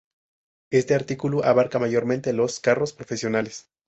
Este 0.71 0.95
artículo 0.95 1.45
abarca 1.45 1.77
mayormente 1.77 2.33
los 2.33 2.59
carros 2.59 2.91
profesionales. 2.91 3.69